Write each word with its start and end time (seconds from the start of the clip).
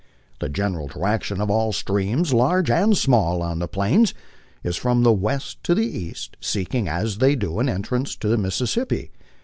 The 0.39 0.49
general 0.49 0.87
direction 0.87 1.39
of 1.41 1.51
all 1.51 1.71
streams, 1.71 2.33
large 2.33 2.71
and 2.71 2.97
small, 2.97 3.43
on 3.43 3.59
the 3.59 3.67
Plains, 3.67 4.15
is 4.63 4.75
from 4.75 5.03
the 5.03 5.13
west 5.13 5.63
to 5.65 5.75
the 5.75 5.85
east, 5.85 6.37
seeking 6.41 6.89
as 6.89 7.19
they 7.19 7.35
do 7.35 7.59
an 7.59 7.69
entrance 7.69 8.15
to 8.15 8.27
the 8.27 8.35
Mississippi. 8.39 9.11